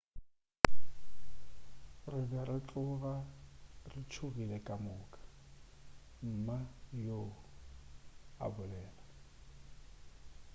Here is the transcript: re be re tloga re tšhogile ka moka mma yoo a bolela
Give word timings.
re 2.11 2.19
be 2.29 2.39
re 2.49 2.57
tloga 2.69 3.13
re 3.91 3.99
tšhogile 4.09 4.57
ka 4.67 4.75
moka 4.83 5.21
mma 6.29 6.57
yoo 7.05 7.29
a 8.43 8.45
bolela 8.53 9.01